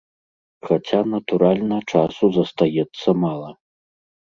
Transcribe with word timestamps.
Хаця, 0.67 0.99
натуральна, 1.15 1.77
часу 1.93 2.31
застаецца 2.41 3.09
мала. 3.27 3.49